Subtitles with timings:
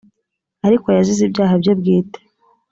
[0.67, 2.19] ariko yazize ibyaha bye bwite.